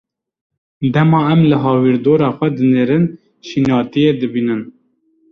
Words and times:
Dema 0.93 1.19
em 1.33 1.41
li 1.49 1.57
hawîrdora 1.63 2.29
xwe 2.37 2.47
dinêrin 2.57 3.05
şînatiyê 3.47 4.11
dibînin. 4.19 4.61